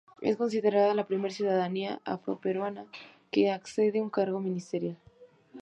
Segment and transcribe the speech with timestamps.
[0.19, 2.87] Es considerada la primera ciudadana afroperuana
[3.29, 4.97] que accede a un cargo ministerial.